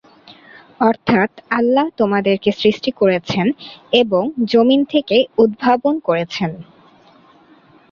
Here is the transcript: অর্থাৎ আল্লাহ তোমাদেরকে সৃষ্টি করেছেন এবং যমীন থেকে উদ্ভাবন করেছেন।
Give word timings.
অর্থাৎ 0.81 1.29
আল্লাহ 1.51 1.85
তোমাদেরকে 1.97 2.49
সৃষ্টি 2.61 2.91
করেছেন 2.91 3.45
এবং 3.93 4.23
যমীন 4.51 4.81
থেকে 4.85 5.17
উদ্ভাবন 5.37 5.95
করেছেন। 5.99 6.51